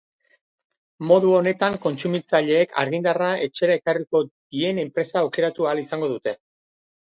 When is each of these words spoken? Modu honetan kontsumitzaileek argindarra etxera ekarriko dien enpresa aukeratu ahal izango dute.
Modu 1.09 1.33
honetan 1.39 1.75
kontsumitzaileek 1.83 2.73
argindarra 2.85 3.27
etxera 3.49 3.77
ekarriko 3.81 4.23
dien 4.57 4.81
enpresa 4.87 5.23
aukeratu 5.27 5.69
ahal 5.69 5.85
izango 5.85 6.11
dute. 6.17 6.35